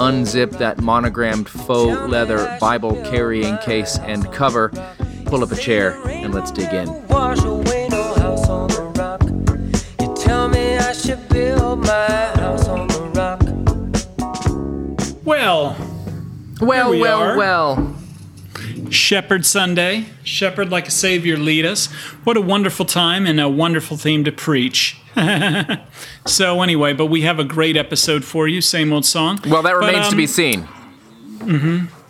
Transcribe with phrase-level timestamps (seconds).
[0.00, 4.70] unzip that monogrammed faux leather Bible carrying case and cover,
[5.26, 6.88] pull up a chair, and let's dig in.
[15.22, 15.76] Well,
[16.60, 17.36] well, we well, are.
[17.36, 17.89] well.
[18.90, 21.86] Shepherd Sunday, Shepherd like a Savior lead us.
[22.24, 24.96] What a wonderful time and a wonderful theme to preach.
[26.26, 29.38] so, anyway, but we have a great episode for you, same old song.
[29.46, 30.68] Well, that But, remains to um, be seen.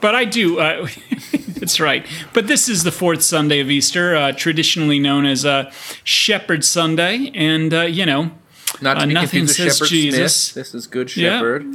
[0.00, 0.58] But I do.
[0.58, 0.88] Uh,
[1.56, 2.06] that's right.
[2.32, 5.70] But this is the fourth Sunday of Easter, uh, traditionally known as uh,
[6.04, 7.30] Shepherd Sunday.
[7.34, 8.30] And, uh, you know,
[8.80, 10.36] Not to uh, be nothing confused with Shepherd Jesus.
[10.36, 10.54] Smith.
[10.54, 11.38] This is Good Yeah.
[11.38, 11.66] Shepherd.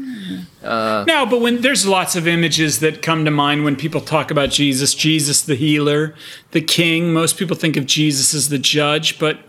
[0.64, 4.50] No, but when there's lots of images that come to mind when people talk about
[4.50, 6.16] Jesus, Jesus the healer,
[6.52, 7.14] the king.
[7.14, 9.40] Most people think of Jesus as the judge, but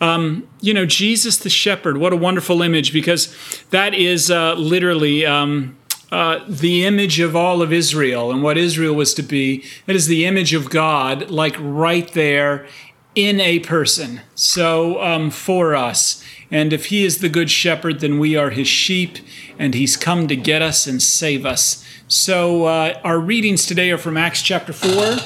[0.00, 1.98] um, you know, Jesus the shepherd.
[1.98, 3.34] What a wonderful image because
[3.70, 5.26] that is uh, literally.
[5.26, 5.76] Um,
[6.12, 9.64] uh, the image of all of Israel and what Israel was to be.
[9.86, 12.66] It is the image of God, like right there
[13.14, 14.20] in a person.
[14.34, 16.24] So um, for us.
[16.50, 19.18] And if he is the good shepherd, then we are his sheep,
[19.58, 21.84] and he's come to get us and save us.
[22.08, 25.16] So uh, our readings today are from Acts chapter 4,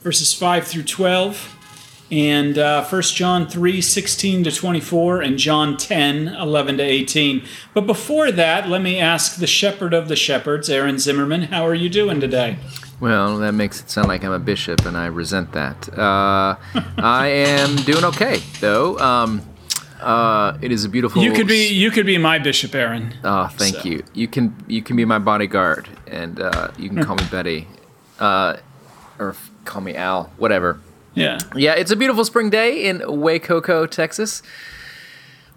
[0.00, 1.56] verses 5 through 12,
[2.10, 7.44] and uh, 1 John 3, 16 to 24, and John 10, 11 to 18.
[7.74, 11.74] But before that, let me ask the shepherd of the shepherds, Aaron Zimmerman, how are
[11.74, 12.58] you doing today?
[13.02, 15.88] Well, that makes it sound like I'm a bishop, and I resent that.
[15.98, 16.54] Uh,
[16.98, 18.96] I am doing okay, though.
[19.00, 19.42] Um,
[20.00, 21.20] uh, it is a beautiful.
[21.20, 23.12] You could be you could be my bishop, Aaron.
[23.24, 24.04] Oh, thank So- you.
[24.14, 27.66] You can you can be my bodyguard, and uh, you can call me Betty,
[28.20, 28.58] uh,
[29.18, 30.78] or call me Al, whatever.
[31.14, 31.40] Yeah.
[31.56, 34.44] Yeah, it's a beautiful spring day in Wacoco, Texas.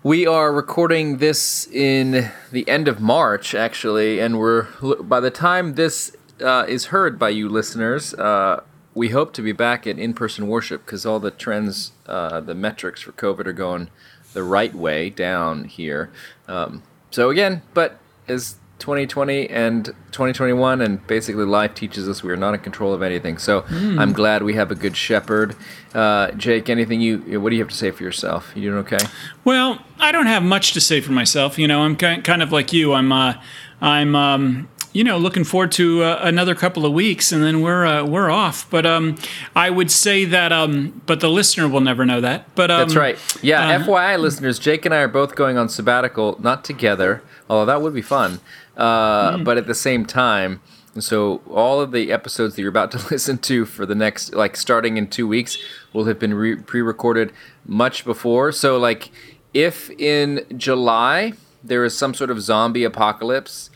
[0.02, 4.64] We are recording this in the end of March, actually, and we're
[5.04, 8.62] by the time this uh, is heard by you listeners, uh,
[8.94, 13.02] we hope to be back at in-person worship because all the trends, uh, the metrics
[13.02, 13.90] for COVID are going
[14.34, 16.10] the right way down here.
[16.48, 17.98] Um, so again, but
[18.28, 23.02] as 2020 and 2021 and basically life teaches us we are not in control of
[23.02, 23.38] anything.
[23.38, 25.56] So I'm glad we have a good shepherd.
[25.94, 27.40] Uh, Jake, anything you?
[27.40, 28.52] What do you have to say for yourself?
[28.54, 28.98] You doing okay?
[29.46, 31.58] Well, I don't have much to say for myself.
[31.58, 32.94] You know, I'm ki- kind of like you.
[32.94, 33.36] I'm, uh,
[33.80, 37.86] I'm, um, you know, looking forward to uh, another couple of weeks, and then we're
[37.86, 38.68] uh, we're off.
[38.70, 39.18] But um,
[39.54, 42.56] I would say that, um, but the listener will never know that.
[42.56, 43.20] But um, That's right.
[43.44, 47.66] Yeah, uh, FYI, listeners, Jake and I are both going on sabbatical, not together, although
[47.66, 48.40] that would be fun,
[48.78, 50.62] uh, but at the same time.
[50.98, 54.56] So all of the episodes that you're about to listen to for the next, like
[54.56, 55.58] starting in two weeks,
[55.92, 57.34] will have been re- pre-recorded
[57.66, 58.54] much before.
[58.54, 59.12] So like,
[59.54, 63.70] if in July there is some sort of zombie apocalypse,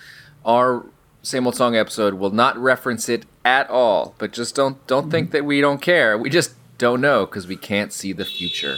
[0.46, 0.86] our
[1.22, 4.16] same old song episode will not reference it at all.
[4.18, 6.18] But just don't don't think that we don't care.
[6.18, 8.78] We just don't know because we can't see the future.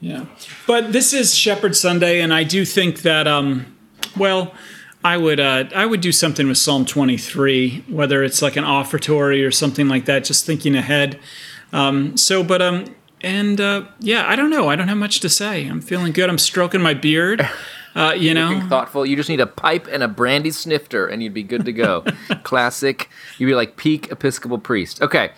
[0.00, 0.26] Yeah.
[0.66, 3.76] But this is Shepherd Sunday, and I do think that, um,
[4.16, 4.52] well,
[5.04, 9.44] I would uh, I would do something with Psalm 23, whether it's like an offertory
[9.44, 11.18] or something like that, just thinking ahead.
[11.72, 12.84] Um, so, but um,
[13.20, 14.68] and uh, yeah, I don't know.
[14.68, 15.66] I don't have much to say.
[15.66, 16.28] I'm feeling good.
[16.28, 17.48] I'm stroking my beard.
[17.94, 19.04] Uh, you know, Looking thoughtful.
[19.06, 22.04] You just need a pipe and a brandy snifter, and you'd be good to go.
[22.42, 23.08] Classic.
[23.38, 25.02] You'd be like peak Episcopal priest.
[25.02, 25.32] Okay.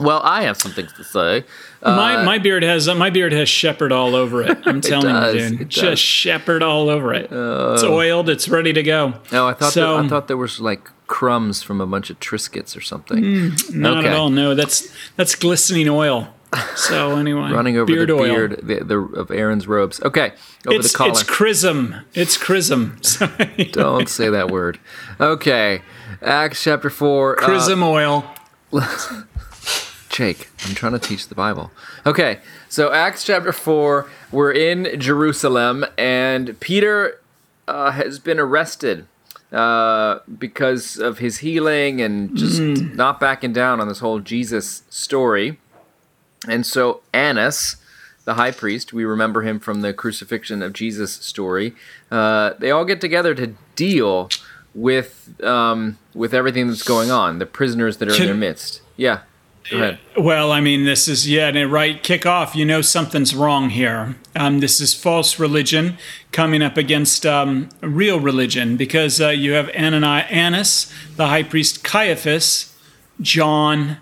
[0.00, 1.44] Well, I have some things to say.
[1.82, 4.58] my my beard has uh, my beard has shepherd all over it.
[4.66, 7.28] I'm telling does, you, dude, it just shepherd all over it.
[7.30, 8.28] it's oiled.
[8.28, 9.14] It's ready to go.
[9.30, 12.18] No, I thought So- that, I thought there was like crumbs from a bunch of
[12.18, 13.50] Triscuits or something.
[13.72, 14.08] Not Okay.
[14.08, 14.30] at all.
[14.30, 16.33] No, that's that's glistening oil.
[16.76, 18.22] So anyway, Running over beard the oil.
[18.22, 20.00] beard the, the, of Aaron's robes.
[20.02, 20.32] Okay,
[20.66, 21.10] over It's the collar.
[21.10, 21.94] it's chrism.
[22.14, 22.98] It's chrism.
[23.02, 23.64] Sorry.
[23.72, 24.78] Don't say that word.
[25.20, 25.82] Okay,
[26.22, 27.42] Acts chapter four.
[27.42, 28.24] uh, oil.
[30.08, 31.72] Jake, I'm trying to teach the Bible.
[32.06, 37.20] Okay, so Acts chapter 4, we're in Jerusalem, and Peter
[37.66, 39.06] uh, has been arrested
[39.50, 45.58] uh, because of his healing and just not backing down on this whole Jesus story.
[46.48, 47.76] And so Annas,
[48.24, 51.74] the high priest, we remember him from the crucifixion of Jesus story,
[52.10, 54.28] uh, they all get together to deal
[54.74, 58.82] with um, with everything that's going on, the prisoners that are in their midst.
[58.96, 59.20] Yeah.
[59.70, 59.98] Go ahead.
[60.18, 62.02] Well, I mean, this is yeah, it right.
[62.02, 62.54] Kick off.
[62.54, 64.14] You know something's wrong here.
[64.36, 65.96] Um, this is false religion
[66.32, 72.76] coming up against um, real religion because uh, you have Annas, the high priest Caiaphas,
[73.22, 73.98] John,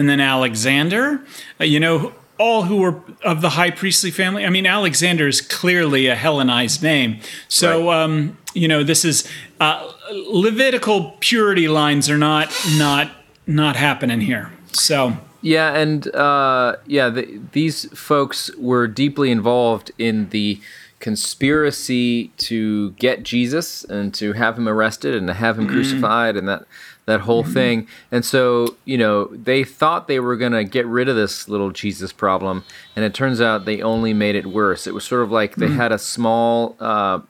[0.00, 1.20] and then Alexander.
[1.60, 4.46] Uh, you know, all who were of the high priestly family.
[4.46, 7.20] I mean, Alexander is clearly a Hellenized name.
[7.48, 8.02] So, right.
[8.02, 9.28] um, you know, this is
[9.60, 13.12] uh, Levitical purity lines are not not
[13.46, 14.50] not happening here.
[14.72, 20.60] So yeah, and uh, yeah, the, these folks were deeply involved in the
[20.98, 25.74] conspiracy to get Jesus and to have him arrested and to have him mm-hmm.
[25.74, 26.64] crucified and that
[27.10, 27.52] that whole mm-hmm.
[27.52, 27.88] thing.
[28.10, 31.70] And so, you know, they thought they were going to get rid of this little
[31.70, 32.64] Jesus problem,
[32.94, 34.86] and it turns out they only made it worse.
[34.86, 35.76] It was sort of like they mm-hmm.
[35.76, 37.20] had a small uh,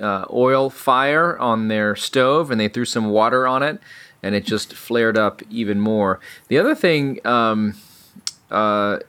[0.00, 3.80] uh, oil fire on their stove, and they threw some water on it,
[4.22, 6.18] and it just flared up even more.
[6.48, 7.74] The other thing, um,
[8.50, 9.00] uh,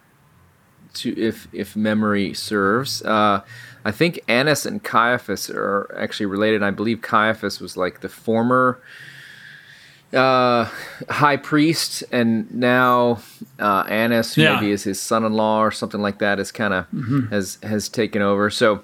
[0.96, 3.42] to if if memory serves, uh,
[3.86, 6.62] I think Annas and Caiaphas are actually related.
[6.62, 8.82] I believe Caiaphas was like the former
[10.14, 10.70] uh,
[11.10, 13.20] high priest, and now
[13.60, 14.56] uh, Annas, who yeah.
[14.56, 17.28] maybe is his son-in-law or something like that, is kind of mm-hmm.
[17.28, 18.50] has has taken over.
[18.50, 18.84] So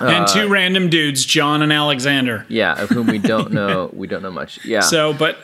[0.00, 2.46] and two uh, random dudes, John and Alexander.
[2.48, 3.90] Yeah, of whom we don't know.
[3.92, 4.64] we don't know much.
[4.64, 4.80] Yeah.
[4.80, 5.36] So, but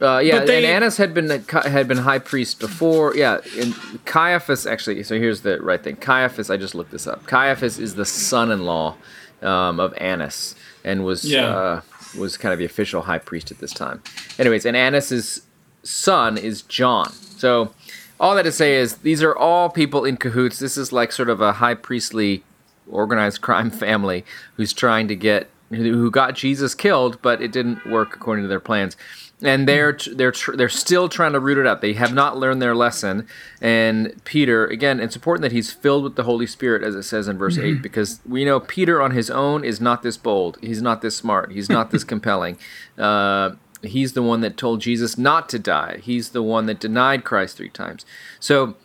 [0.00, 3.14] uh, yeah, but they, and Annas had been had been high priest before.
[3.14, 5.02] Yeah, and Caiaphas actually.
[5.04, 5.96] So here's the right thing.
[5.96, 7.26] Caiaphas, I just looked this up.
[7.26, 8.96] Caiaphas is the son-in-law
[9.42, 11.46] um, of Annas, and was yeah.
[11.46, 11.80] uh,
[12.14, 14.02] was kind of the official high priest at this time.
[14.38, 15.42] Anyways, and Annas's
[15.82, 17.10] son is John.
[17.12, 17.72] So
[18.20, 20.58] all that to say is these are all people in cahoots.
[20.58, 22.44] This is like sort of a high priestly
[22.90, 24.24] organized crime family
[24.56, 28.60] who's trying to get who got Jesus killed, but it didn't work according to their
[28.60, 28.94] plans.
[29.42, 31.80] And they're they're they're still trying to root it out.
[31.80, 33.26] They have not learned their lesson.
[33.60, 37.28] And Peter, again, it's important that he's filled with the Holy Spirit, as it says
[37.28, 37.78] in verse mm-hmm.
[37.78, 40.58] eight, because we know Peter on his own is not this bold.
[40.60, 41.52] He's not this smart.
[41.52, 42.56] He's not this compelling.
[42.96, 43.52] Uh,
[43.82, 45.98] he's the one that told Jesus not to die.
[46.02, 48.06] He's the one that denied Christ three times.
[48.38, 48.76] So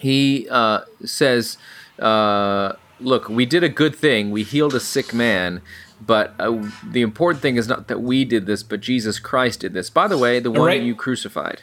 [0.00, 1.58] he uh, says.
[1.98, 4.30] Uh, look, we did a good thing.
[4.30, 5.60] We healed a sick man,
[6.06, 9.72] but uh, the important thing is not that we did this, but Jesus Christ did
[9.72, 9.90] this.
[9.90, 10.80] By the way, the one right.
[10.80, 11.62] that you crucified.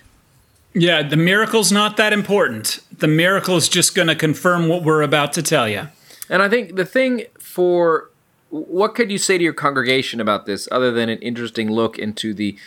[0.74, 2.80] Yeah, the miracle's not that important.
[2.96, 5.88] The miracle is just going to confirm what we're about to tell you.
[6.30, 8.10] And I think the thing for
[8.50, 12.34] what could you say to your congregation about this other than an interesting look into
[12.34, 12.58] the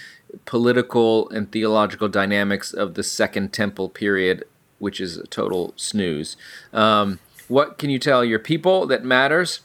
[0.47, 4.45] political and theological dynamics of the Second Temple period,
[4.79, 6.37] which is a total snooze?
[6.73, 9.61] Um, what can you tell your people that matters?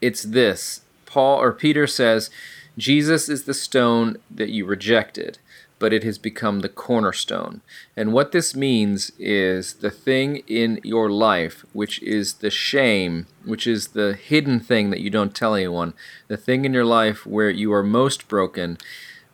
[0.00, 0.82] It's this.
[1.14, 2.28] Paul or Peter says,
[2.76, 5.38] Jesus is the stone that you rejected,
[5.78, 7.60] but it has become the cornerstone.
[7.96, 13.64] And what this means is the thing in your life, which is the shame, which
[13.64, 15.94] is the hidden thing that you don't tell anyone,
[16.26, 18.76] the thing in your life where you are most broken,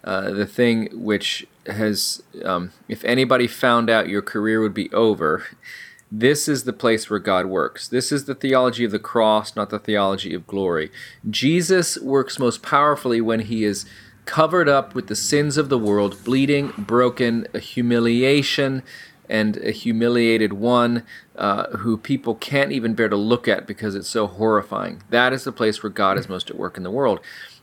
[0.05, 5.47] uh, the thing which has, um, if anybody found out, your career would be over.
[6.12, 7.86] This is the place where God works.
[7.86, 10.90] This is the theology of the cross, not the theology of glory.
[11.29, 13.86] Jesus works most powerfully when he is
[14.24, 18.82] covered up with the sins of the world, bleeding, broken, a humiliation,
[19.29, 21.05] and a humiliated one
[21.36, 25.02] uh, who people can't even bear to look at because it's so horrifying.
[25.10, 27.20] That is the place where God is most at work in the world.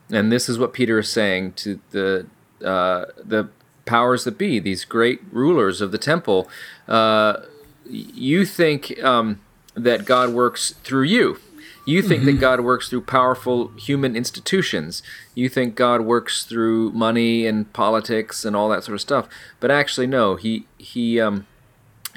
[0.10, 2.28] And this is what Peter is saying to the
[2.64, 3.50] uh, the
[3.86, 6.50] powers that be, these great rulers of the temple.
[6.88, 7.42] Uh,
[7.90, 9.40] you think um,
[9.76, 11.40] that God works through you.
[11.86, 12.32] You think mm-hmm.
[12.32, 15.02] that God works through powerful human institutions.
[15.36, 19.30] You think God works through money and politics and all that sort of stuff.
[19.62, 20.36] But actually, no.
[20.36, 21.48] He he um,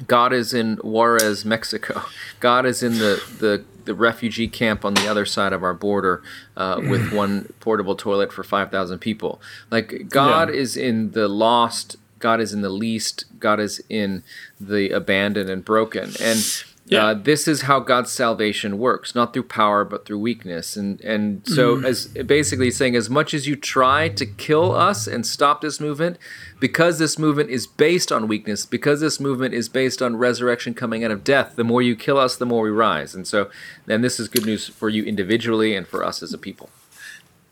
[0.07, 2.03] God is in Juarez, Mexico.
[2.41, 6.23] God is in the, the, the refugee camp on the other side of our border
[6.57, 9.41] uh, with one portable toilet for 5,000 people.
[9.71, 10.61] Like, God yeah.
[10.61, 14.23] is in the lost God is in the least, God is in
[14.61, 16.13] the abandoned and broken.
[16.21, 16.45] And
[16.91, 17.07] yeah.
[17.07, 20.77] Uh, this is how God's salvation works, not through power, but through weakness.
[20.77, 21.85] And and so, mm.
[21.85, 26.19] as basically saying, as much as you try to kill us and stop this movement,
[26.59, 31.05] because this movement is based on weakness, because this movement is based on resurrection coming
[31.05, 33.15] out of death, the more you kill us, the more we rise.
[33.15, 33.51] And so,
[33.87, 36.71] then this is good news for you individually and for us as a people.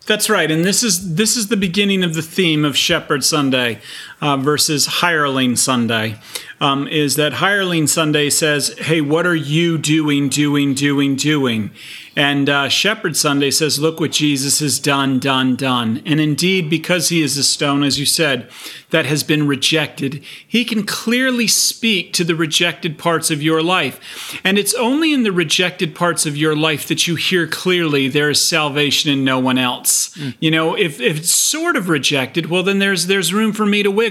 [0.08, 3.80] That's right, and this is this is the beginning of the theme of Shepherd Sunday.
[4.20, 6.16] Uh, versus Hireling Sunday.
[6.60, 11.70] Um, is that Hireling Sunday says, hey, what are you doing, doing, doing, doing?
[12.18, 16.02] And uh, Shepherd Sunday says, Look what Jesus has done, done, done.
[16.04, 18.50] And indeed, because he is a stone, as you said,
[18.90, 24.40] that has been rejected, he can clearly speak to the rejected parts of your life.
[24.42, 28.30] And it's only in the rejected parts of your life that you hear clearly there
[28.30, 30.16] is salvation in no one else.
[30.16, 30.34] Mm.
[30.40, 33.84] You know, if, if it's sort of rejected, well, then there's, there's room for me
[33.84, 34.07] to wiggle.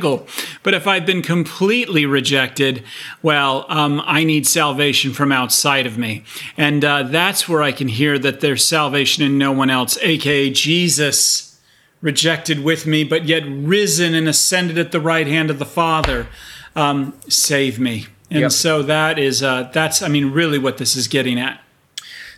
[0.64, 2.84] But if I've been completely rejected,
[3.22, 6.24] well, um, I need salvation from outside of me.
[6.58, 10.50] And uh, that's where I can hear that there's salvation in no one else, aka
[10.50, 11.60] Jesus,
[12.02, 16.28] rejected with me, but yet risen and ascended at the right hand of the Father.
[16.76, 18.08] Um, save me.
[18.30, 18.52] And yep.
[18.52, 21.62] so that is uh, that's I mean really what this is getting at.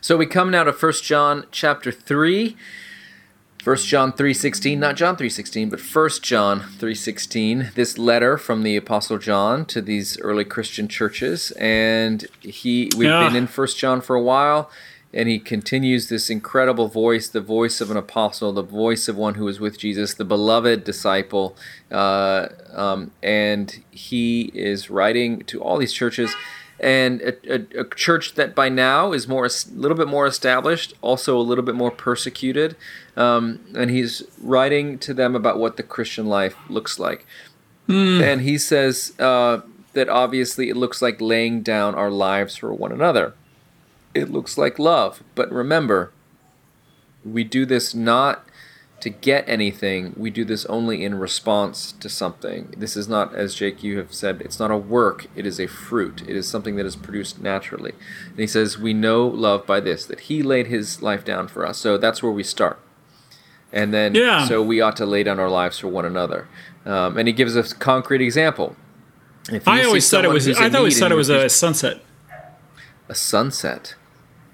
[0.01, 2.55] So we come now to First John chapter 3.
[3.63, 7.71] 1 John 3:16, not John 3:16, but 1 John 3:16.
[7.75, 13.27] This letter from the apostle John to these early Christian churches and he we've yeah.
[13.27, 14.71] been in 1 John for a while
[15.13, 19.33] and he continues this incredible voice, the voice of an apostle, the voice of one
[19.33, 21.57] who is with Jesus, the beloved disciple.
[21.91, 26.33] Uh, um, and he is writing to all these churches,
[26.79, 30.93] and a, a, a, church that by now is more a little bit more established,
[31.01, 32.75] also a little bit more persecuted.
[33.17, 37.25] Um, and he's writing to them about what the Christian life looks like.
[37.87, 38.21] Mm.
[38.21, 39.61] And he says uh,
[39.93, 43.33] that obviously it looks like laying down our lives for one another
[44.13, 45.23] it looks like love.
[45.35, 46.11] But remember,
[47.23, 48.45] we do this not
[49.01, 50.13] to get anything.
[50.17, 52.73] We do this only in response to something.
[52.77, 55.67] This is not, as Jake, you have said, it's not a work, it is a
[55.67, 56.21] fruit.
[56.27, 57.93] It is something that is produced naturally.
[58.29, 61.65] And he says, We know love by this, that he laid his life down for
[61.65, 61.77] us.
[61.77, 62.79] So that's where we start.
[63.71, 64.47] And then, yeah.
[64.47, 66.47] so we ought to lay down our lives for one another.
[66.85, 68.75] Um, and he gives us a concrete example.
[69.65, 70.47] I always thought it was.
[70.47, 72.01] I always thought it was a sunset.
[73.07, 73.95] A sunset.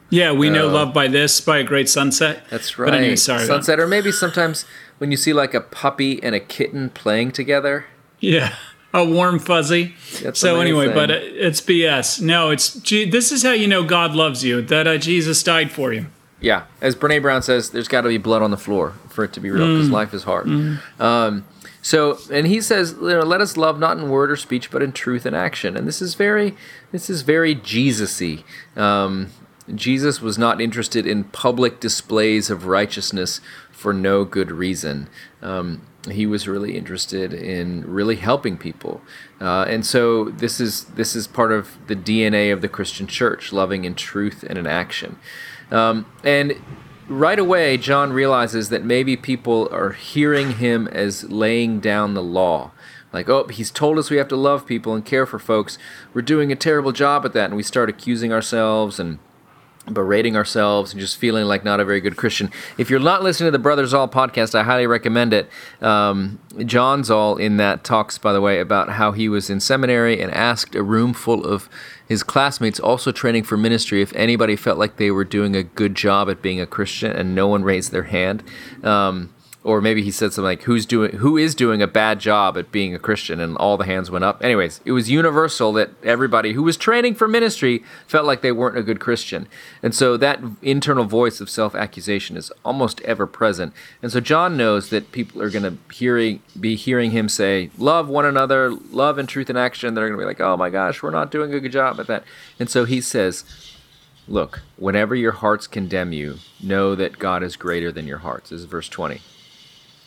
[0.09, 2.45] Yeah, we know uh, love by this by a great sunset.
[2.49, 2.91] That's right.
[2.91, 3.45] But anyway, sorry.
[3.45, 4.65] Sunset, or maybe sometimes
[4.97, 7.85] when you see like a puppy and a kitten playing together.
[8.19, 8.55] Yeah,
[8.93, 9.95] a warm fuzzy.
[10.21, 12.21] That's so anyway, but it's BS.
[12.21, 14.61] No, it's this is how you know God loves you.
[14.61, 16.07] That uh, Jesus died for you.
[16.39, 19.33] Yeah, as Brene Brown says, there's got to be blood on the floor for it
[19.33, 19.93] to be real because mm.
[19.93, 20.45] life is hard.
[20.45, 20.79] Mm.
[20.99, 21.45] Um,
[21.81, 24.81] so, and he says, you know, let us love not in word or speech, but
[24.81, 25.77] in truth and action.
[25.77, 26.55] And this is very,
[26.91, 28.43] this is very Jesusy.
[28.75, 29.31] Um,
[29.73, 33.41] Jesus was not interested in public displays of righteousness
[33.71, 35.09] for no good reason.
[35.41, 35.81] Um,
[36.11, 39.01] he was really interested in really helping people,
[39.41, 43.51] uh, and so this is this is part of the DNA of the Christian Church:
[43.51, 45.17] loving in truth and in action.
[45.71, 46.55] Um, and
[47.07, 52.71] right away, John realizes that maybe people are hearing him as laying down the law.
[53.11, 55.77] Like, oh, he's told us we have to love people and care for folks.
[56.13, 59.19] We're doing a terrible job at that, and we start accusing ourselves and
[59.91, 62.51] berating ourselves and just feeling like not a very good Christian.
[62.77, 65.49] If you're not listening to the Brothers Zahl podcast, I highly recommend it.
[65.81, 70.21] Um, John Zahl in that talks, by the way, about how he was in seminary
[70.21, 71.69] and asked a room full of
[72.07, 75.95] his classmates also training for ministry if anybody felt like they were doing a good
[75.95, 78.43] job at being a Christian and no one raised their hand.
[78.83, 79.33] Um,
[79.65, 82.71] or maybe he said something like who's doing who is doing a bad job at
[82.71, 83.39] being a christian?
[83.39, 84.43] And all the hands went up.
[84.43, 88.77] Anyways it was universal that everybody who was training for ministry felt like they weren't
[88.77, 89.47] a good christian.
[89.81, 93.73] And so that internal voice of self-accusation is almost ever present.
[94.03, 98.07] And so john knows that people are going to hearing be hearing him say love
[98.07, 99.95] one another love in truth and action.
[99.95, 102.07] They're going to be like oh my gosh we're not doing a good job at
[102.07, 102.23] that.
[102.59, 103.43] And so he says
[104.27, 108.51] look whenever your hearts condemn you know that god is greater than your hearts.
[108.51, 109.21] This is verse 20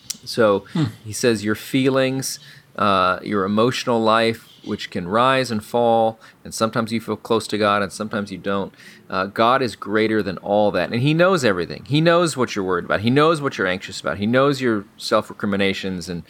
[0.09, 0.85] so hmm.
[1.03, 2.39] he says your feelings,
[2.75, 7.57] uh, your emotional life, which can rise and fall, and sometimes you feel close to
[7.57, 8.73] God and sometimes you don't.
[9.09, 11.85] Uh, God is greater than all that, and He knows everything.
[11.85, 13.01] He knows what you're worried about.
[13.01, 14.17] He knows what you're anxious about.
[14.17, 16.23] He knows your self recriminations and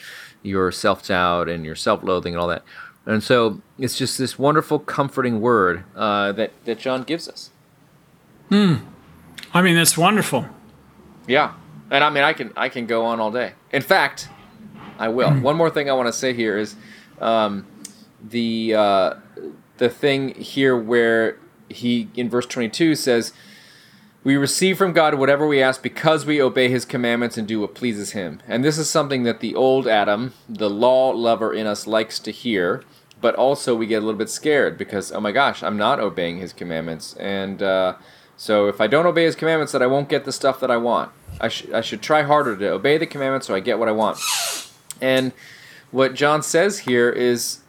[0.43, 2.63] your self doubt and your self loathing and all that.
[3.05, 7.49] And so it's just this wonderful, comforting word uh, that that John gives us.
[8.49, 8.75] Hmm.
[9.53, 10.45] I mean, that's wonderful.
[11.27, 11.53] Yeah.
[11.91, 13.53] And I mean, I can I can go on all day.
[13.71, 14.29] In fact,
[14.97, 15.31] I will.
[15.31, 16.75] One more thing I want to say here is
[17.19, 17.65] um,
[18.23, 19.13] the uh,
[19.77, 21.37] the thing here where
[21.69, 23.33] he in verse twenty two says,
[24.23, 27.75] "We receive from God whatever we ask because we obey His commandments and do what
[27.75, 31.87] pleases Him." And this is something that the old Adam, the law lover in us,
[31.87, 32.83] likes to hear.
[33.21, 36.37] But also, we get a little bit scared because, oh my gosh, I'm not obeying
[36.37, 37.95] His commandments, and uh,
[38.39, 40.77] so if I don't obey His commandments, that I won't get the stuff that I
[40.77, 41.11] want.
[41.41, 43.91] I, sh- I should try harder to obey the commandments so I get what I
[43.91, 44.17] want.
[45.01, 45.33] And
[45.91, 47.59] what John says here is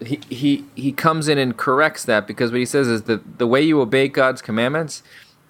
[0.00, 3.46] he, he he comes in and corrects that because what he says is that the
[3.46, 5.02] way you obey God's commandments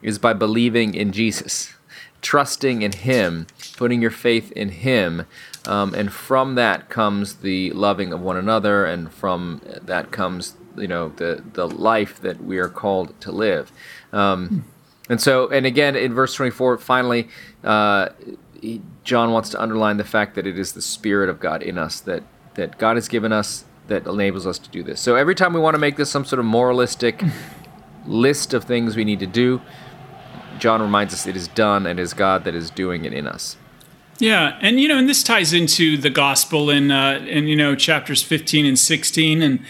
[0.02, 1.73] is by believing in Jesus,
[2.21, 5.25] trusting in Him, putting your faith in Him,
[5.66, 10.88] um, and from that comes the loving of one another, and from that comes you
[10.88, 13.73] know the the life that we are called to live.
[14.12, 14.64] Um,
[15.09, 17.28] and so, and again, in verse 24, finally,
[17.62, 18.09] uh,
[18.61, 21.76] he, John wants to underline the fact that it is the Spirit of God in
[21.78, 22.23] us that
[22.54, 25.00] that God has given us that enables us to do this.
[25.00, 27.23] So every time we want to make this some sort of moralistic
[28.07, 29.61] list of things we need to do,
[30.59, 33.26] John reminds us it is done and it is God that is doing it in
[33.26, 33.57] us.
[34.19, 37.75] Yeah, and you know, and this ties into the gospel in uh, in you know
[37.75, 39.61] chapters 15 and 16 and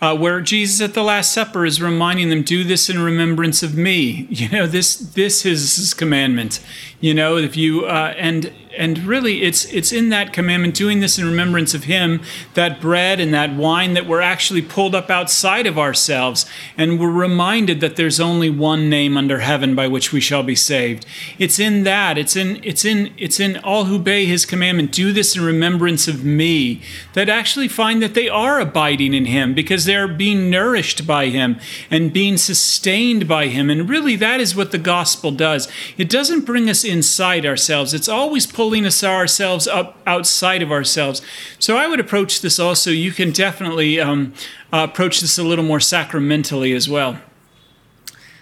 [0.00, 3.76] uh, where Jesus at the Last Supper is reminding them, "Do this in remembrance of
[3.76, 6.60] me." You know, this this is His commandment.
[7.00, 11.18] You know, if you uh, and and really it's it's in that commandment doing this
[11.18, 12.20] in remembrance of him
[12.54, 16.46] that bread and that wine that we're actually pulled up outside of ourselves.
[16.76, 20.54] And we're reminded that there's only one name under heaven by which we shall be
[20.54, 21.06] saved.
[21.38, 25.12] It's in that it's in it's in it's in all who obey his commandment do
[25.12, 26.80] this in remembrance of me
[27.12, 31.58] that actually find that they are abiding in him because they're being nourished by him
[31.90, 33.68] and being sustained by him.
[33.68, 35.68] And really that is what the gospel does.
[35.98, 37.92] It doesn't bring us inside ourselves.
[37.92, 41.22] It's always pulling us ourselves up outside of ourselves.
[41.58, 42.90] So I would approach this also.
[42.90, 44.34] You can definitely um,
[44.70, 47.18] uh, approach this a little more sacramentally as well.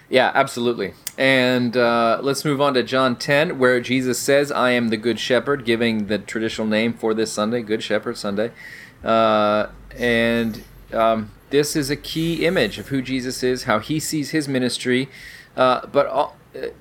[0.09, 0.93] Yeah, absolutely.
[1.17, 5.21] And uh, let's move on to John 10, where Jesus says, I am the Good
[5.21, 8.51] Shepherd, giving the traditional name for this Sunday, Good Shepherd Sunday.
[9.01, 14.31] Uh, and um, this is a key image of who Jesus is, how he sees
[14.31, 15.07] his ministry.
[15.59, 16.37] Uh, but all,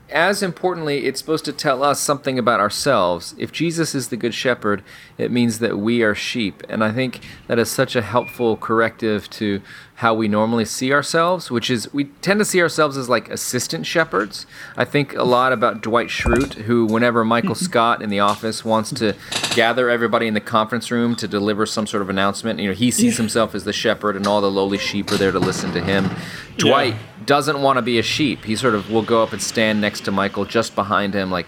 [0.09, 3.35] as importantly, it's supposed to tell us something about ourselves.
[3.37, 4.85] If Jesus is the good shepherd,
[5.19, 6.63] it means that we are sheep.
[6.69, 9.61] And I think that is such a helpful corrective to
[9.97, 13.85] how we normally see ourselves, which is we tend to see ourselves as like assistant
[13.85, 14.47] shepherds.
[14.77, 18.93] I think a lot about Dwight Schrute, who, whenever Michael Scott in the office wants
[18.93, 19.17] to
[19.57, 22.93] gather everybody in the conference room to deliver some sort of announcement, you know, he
[22.93, 25.83] sees himself as the shepherd and all the lowly sheep are there to listen to
[25.83, 26.09] him.
[26.57, 27.01] Dwight yeah.
[27.29, 28.45] Doesn't want to be a sheep.
[28.45, 31.47] He sort of will go up and stand next to Michael just behind him, like,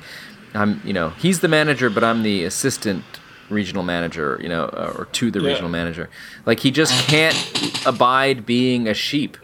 [0.52, 3.02] I'm, you know, he's the manager, but I'm the assistant
[3.48, 5.48] regional manager, you know, uh, or to the yeah.
[5.48, 6.10] regional manager.
[6.46, 7.34] Like he just can't
[7.86, 9.38] abide being a sheep.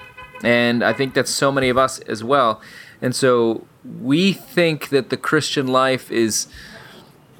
[0.44, 2.61] And I think that's so many of us as well.
[3.01, 3.66] And so
[4.01, 6.49] we think that the Christian life is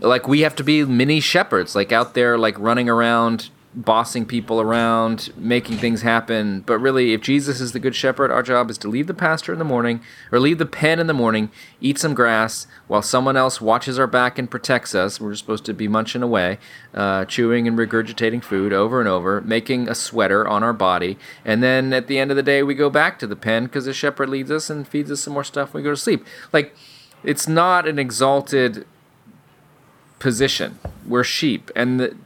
[0.01, 4.59] like we have to be mini shepherds, like out there, like running around bossing people
[4.59, 6.61] around, making things happen.
[6.61, 9.53] But really, if Jesus is the good shepherd, our job is to leave the pasture
[9.53, 10.01] in the morning
[10.33, 14.07] or leave the pen in the morning, eat some grass while someone else watches our
[14.07, 15.21] back and protects us.
[15.21, 16.59] We're supposed to be munching away,
[16.95, 21.19] uh, chewing and regurgitating food over and over, making a sweater on our body.
[21.45, 23.85] And then at the end of the day, we go back to the pen because
[23.85, 26.25] the shepherd leads us and feeds us some more stuff we go to sleep.
[26.51, 26.75] Like,
[27.23, 28.87] it's not an exalted
[30.19, 30.79] position.
[31.07, 31.71] We're sheep.
[31.77, 32.17] And the,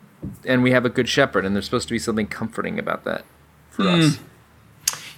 [0.44, 3.24] and we have a good shepherd, and there's supposed to be something comforting about that
[3.70, 4.08] for mm.
[4.08, 4.18] us.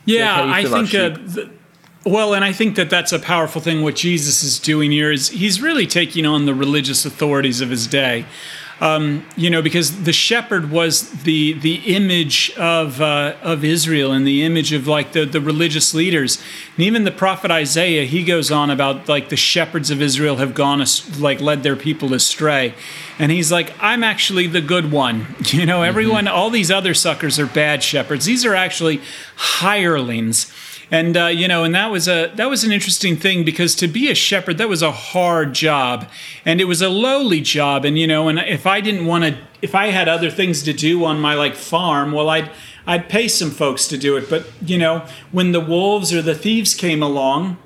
[0.04, 0.94] Yeah, like I think.
[0.94, 1.48] Uh,
[2.04, 3.82] well, and I think that that's a powerful thing.
[3.82, 7.86] What Jesus is doing here is he's really taking on the religious authorities of his
[7.86, 8.26] day.
[8.82, 14.26] Um, you know, because the shepherd was the the image of uh, of Israel and
[14.26, 16.42] the image of like the the religious leaders,
[16.76, 20.52] and even the prophet Isaiah, he goes on about like the shepherds of Israel have
[20.52, 20.84] gone
[21.20, 22.74] like led their people astray,
[23.20, 25.36] and he's like, I'm actually the good one.
[25.52, 26.34] You know, everyone, mm-hmm.
[26.34, 28.24] all these other suckers are bad shepherds.
[28.24, 29.02] These are actually
[29.36, 30.50] hirelings
[30.92, 33.88] and uh, you know, and that was a that was an interesting thing because to
[33.88, 36.06] be a shepherd that was a hard job,
[36.44, 37.86] and it was a lowly job.
[37.86, 40.74] And you know, and if I didn't want to, if I had other things to
[40.74, 42.50] do on my like farm, well, I'd
[42.86, 44.28] I'd pay some folks to do it.
[44.28, 47.56] But you know, when the wolves or the thieves came along,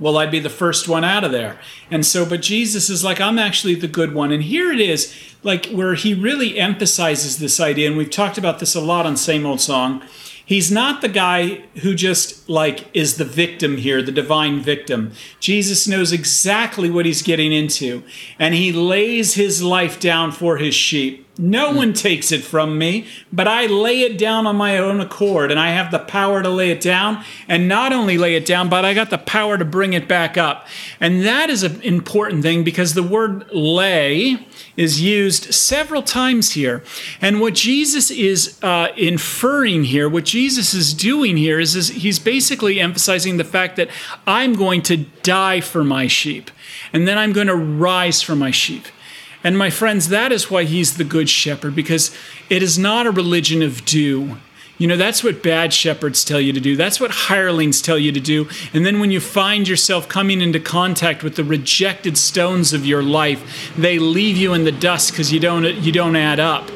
[0.00, 1.60] well, I'd be the first one out of there.
[1.88, 4.32] And so, but Jesus is like, I'm actually the good one.
[4.32, 8.58] And here it is, like where he really emphasizes this idea, and we've talked about
[8.58, 10.02] this a lot on Same Old Song
[10.46, 15.10] He's not the guy who just like is the victim here, the divine victim.
[15.40, 18.04] Jesus knows exactly what he's getting into,
[18.38, 21.25] and he lays his life down for his sheep.
[21.38, 25.50] No one takes it from me, but I lay it down on my own accord,
[25.50, 27.22] and I have the power to lay it down.
[27.46, 30.38] And not only lay it down, but I got the power to bring it back
[30.38, 30.66] up.
[30.98, 34.46] And that is an important thing because the word lay
[34.78, 36.82] is used several times here.
[37.20, 42.18] And what Jesus is uh, inferring here, what Jesus is doing here, is, is he's
[42.18, 43.90] basically emphasizing the fact that
[44.26, 46.50] I'm going to die for my sheep,
[46.94, 48.86] and then I'm going to rise for my sheep.
[49.46, 52.12] And my friends, that is why he's the good shepherd, because
[52.50, 54.38] it is not a religion of do.
[54.76, 56.74] You know, that's what bad shepherds tell you to do.
[56.74, 58.48] That's what hirelings tell you to do.
[58.74, 63.04] And then when you find yourself coming into contact with the rejected stones of your
[63.04, 66.68] life, they leave you in the dust because you don't you don't add up.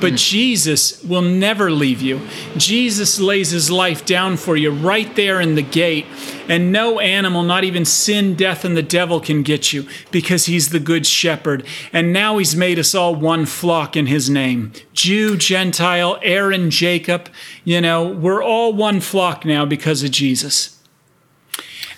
[0.00, 2.20] But Jesus will never leave you.
[2.56, 6.06] Jesus lays his life down for you right there in the gate.
[6.48, 10.70] And no animal, not even sin, death, and the devil can get you because he's
[10.70, 11.66] the good shepherd.
[11.92, 17.28] And now he's made us all one flock in his name Jew, Gentile, Aaron, Jacob.
[17.64, 20.77] You know, we're all one flock now because of Jesus.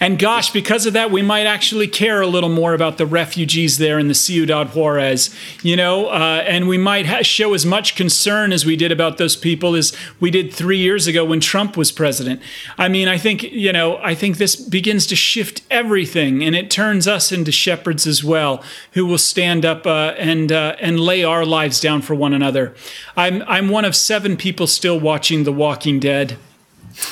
[0.03, 3.77] And gosh, because of that, we might actually care a little more about the refugees
[3.77, 5.29] there in the Ciudad Juarez,
[5.63, 9.19] you know, uh, and we might ha- show as much concern as we did about
[9.19, 12.41] those people as we did three years ago when Trump was president.
[12.79, 16.71] I mean, I think, you know, I think this begins to shift everything and it
[16.71, 21.25] turns us into shepherds as well who will stand up uh, and, uh, and lay
[21.25, 22.75] our lives down for one another.
[23.19, 26.39] I'm, I'm one of seven people still watching The Walking Dead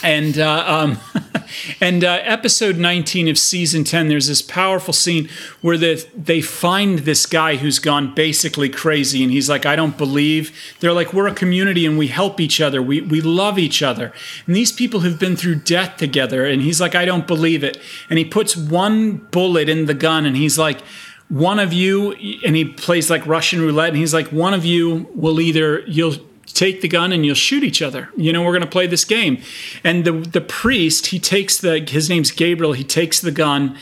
[0.03, 0.99] and uh, um,
[1.81, 5.29] and uh, episode 19 of season 10 there's this powerful scene
[5.61, 9.97] where the, they find this guy who's gone basically crazy and he's like i don't
[9.97, 10.53] believe.
[10.81, 12.83] They're like we're a community and we help each other.
[12.83, 14.13] We, we love each other.
[14.47, 17.79] And these people have been through death together and he's like i don't believe it.
[18.11, 20.81] And he puts one bullet in the gun and he's like
[21.29, 22.13] one of you
[22.45, 26.17] and he plays like russian roulette and he's like one of you will either you'll
[26.53, 28.11] take the gun and you'll shoot each other.
[28.17, 29.43] You know, we're going to play this game.
[29.85, 33.77] And the the priest, he takes the his name's Gabriel, he takes the gun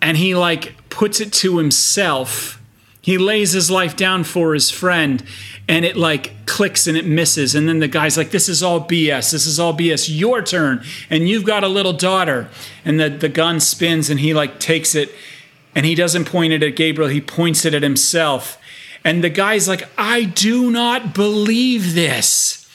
[0.00, 2.60] and he like puts it to himself.
[3.00, 5.22] He lays his life down for his friend
[5.68, 8.80] and it like clicks and it misses and then the guy's like this is all
[8.80, 9.30] BS.
[9.30, 10.08] This is all BS.
[10.08, 12.48] Your turn and you've got a little daughter.
[12.84, 15.12] And the the gun spins and he like takes it
[15.74, 18.58] and he doesn't point it at Gabriel, he points it at himself
[19.06, 22.68] and the guy's like, I do not believe this.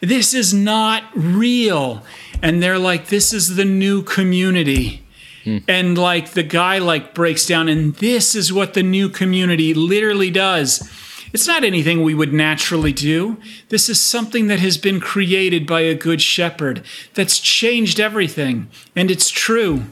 [0.00, 2.04] This is not real.
[2.40, 5.04] And they're like, this is the new community.
[5.42, 5.58] Hmm.
[5.66, 10.30] And like the guy like breaks down, and this is what the new community literally
[10.30, 10.88] does.
[11.32, 13.38] It's not anything we would naturally do.
[13.68, 18.68] This is something that has been created by a good shepherd that's changed everything.
[18.94, 19.86] And it's true.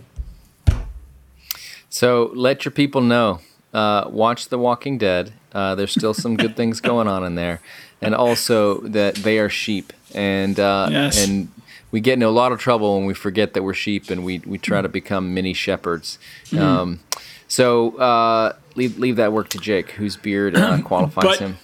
[1.88, 3.40] So let your people know.
[3.74, 7.60] Uh, watch The Walking Dead uh, there's still some good things going on in there,
[8.00, 11.26] and also that they are sheep, and uh, yes.
[11.26, 11.48] and
[11.90, 14.38] we get into a lot of trouble when we forget that we're sheep and we
[14.40, 16.18] we try to become mini shepherds.
[16.46, 16.60] Mm.
[16.60, 17.00] Um,
[17.48, 21.58] so uh, leave leave that work to Jake, whose beard uh, qualifies but, him.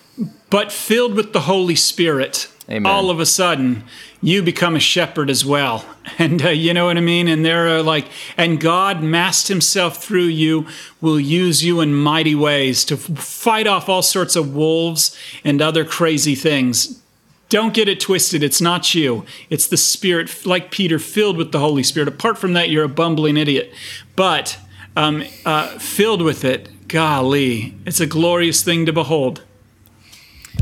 [0.50, 2.86] But filled with the Holy Spirit, Amen.
[2.90, 3.84] all of a sudden
[4.20, 5.84] you become a shepherd as well.
[6.18, 7.26] And uh, you know what I mean?
[7.26, 10.66] And they're like, and God, massed himself through you,
[11.00, 15.84] will use you in mighty ways to fight off all sorts of wolves and other
[15.84, 17.02] crazy things.
[17.48, 18.42] Don't get it twisted.
[18.42, 19.26] It's not you.
[19.50, 22.08] It's the Spirit, like Peter, filled with the Holy Spirit.
[22.08, 23.72] Apart from that, you're a bumbling idiot.
[24.14, 24.58] But
[24.96, 29.42] um, uh, filled with it, golly, it's a glorious thing to behold.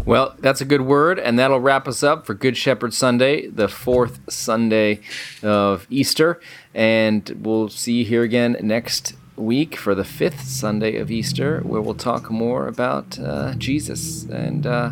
[0.06, 3.68] Well, that's a good word, and that'll wrap us up for Good Shepherd Sunday, the
[3.68, 5.00] fourth Sunday
[5.42, 6.40] of Easter.
[6.74, 11.80] And we'll see you here again next week for the fifth Sunday of Easter, where
[11.80, 14.90] we'll talk more about uh, Jesus and uh,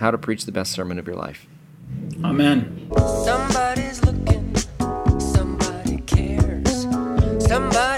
[0.00, 1.46] how to preach the best sermon of your life.
[2.24, 2.90] Amen.
[3.24, 4.52] Somebody's looking,
[5.20, 6.88] somebody cares,
[7.46, 7.97] somebody